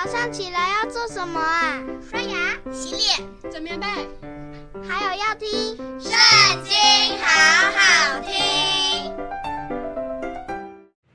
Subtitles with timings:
[0.00, 1.82] 早上起来要做什么啊？
[2.08, 3.86] 刷牙、洗脸、整棉被，
[4.88, 5.48] 还有要听
[6.00, 6.12] 《圣
[6.62, 6.72] 经》，
[7.20, 7.26] 好
[7.74, 9.12] 好听。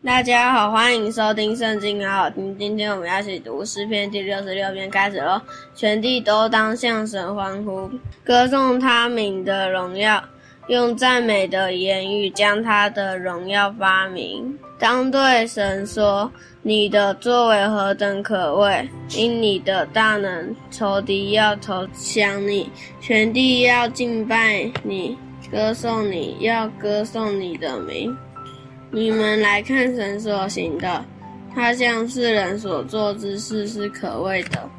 [0.04, 2.57] 大家好，欢迎收听《圣经》，好好听。
[2.59, 5.41] 今天我们要一起读诗篇第六十六篇，开始喽！
[5.73, 7.89] 全地都当向神欢呼，
[8.25, 10.21] 歌颂他名的荣耀。
[10.68, 16.32] 用赞美的言语将他的荣耀发明，当对神说
[16.64, 18.89] ：“你的作为何等可畏！
[19.14, 22.70] 因你的大能，仇敌要投降你，
[23.01, 25.18] 全地要敬拜你，
[25.51, 28.15] 歌颂你，要歌颂你的名。
[28.89, 31.04] 你们来看神所行的，
[31.54, 34.70] 他向世人所做之事是可畏的。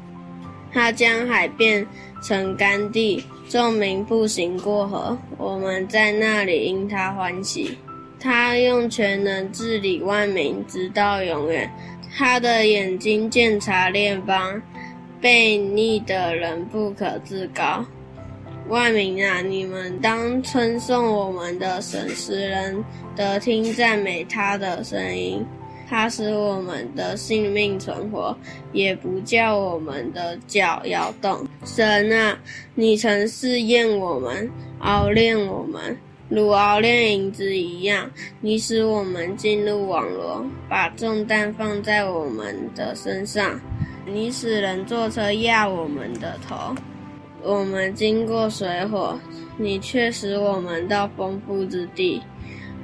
[0.73, 1.85] 他将海变
[2.23, 7.77] 成干地。”众民步行过河，我们在那里因他欢喜。
[8.19, 11.69] 他用全能治理万民，直到永远。
[12.17, 14.61] 他的眼睛鉴察列邦，
[15.21, 17.85] 悖逆的人不可自高。
[18.67, 22.83] 万民啊，你们当称颂我们的神，使人
[23.15, 25.45] 得听赞美他的声音。
[25.87, 28.35] 他使我们的性命存活，
[28.73, 31.47] 也不叫我们的脚摇动。
[31.63, 32.37] 神啊，
[32.73, 38.09] 你曾试验我们，熬炼我们，如熬炼银子一样。
[38.41, 43.59] 你使我们进入网罗，把重担放在我们的身上。
[44.07, 46.75] 你使人坐车压我们的头。
[47.43, 49.19] 我们经过水火，
[49.57, 52.21] 你却使我们到丰富之地。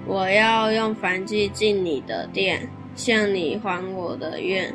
[0.06, 2.68] 我要用燔祭进你的殿。
[2.96, 4.74] 向你还我的愿，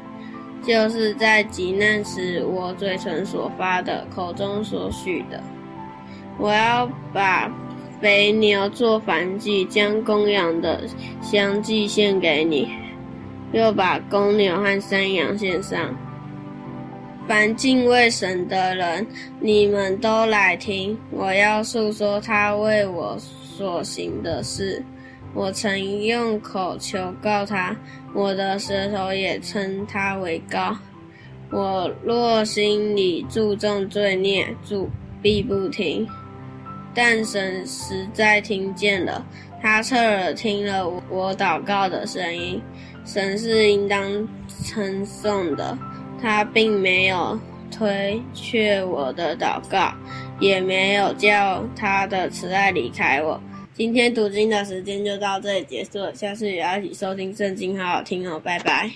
[0.67, 5.42] 就是在急难时我嘴唇所发的，口中所许的。
[6.39, 7.50] 我要把
[8.00, 10.83] 肥牛做燔祭，将公羊的
[11.23, 12.69] 香祭献给你，
[13.53, 15.97] 又把公牛和山羊献上。
[17.27, 19.06] 凡敬畏神的人，
[19.41, 24.85] 你们都来听，我要述说他为我所行的事。
[25.35, 27.77] 我曾用口求告他，
[28.14, 30.77] 我的舌头也称他为高。
[31.51, 34.89] 我若心里注重罪孽，主
[35.23, 36.07] 必不听。
[36.95, 39.25] 但神实在听见了，
[39.61, 42.61] 他侧耳听了我祷告的声音。
[43.05, 44.27] 神是应当
[44.64, 45.77] 称颂的，
[46.20, 47.39] 他并没有
[47.70, 49.93] 推却我的祷告，
[50.41, 53.41] 也没有叫他的慈爱离开我。
[53.77, 58.91] 今天读经的时间就到这里结束了，下次也要一起收听圣经，好好听哦，拜拜。